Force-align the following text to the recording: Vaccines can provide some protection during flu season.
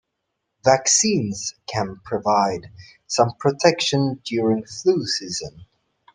Vaccines 0.65 1.53
can 1.67 1.97
provide 2.03 2.71
some 3.05 3.35
protection 3.37 4.19
during 4.25 4.65
flu 4.65 5.05
season. 5.05 5.67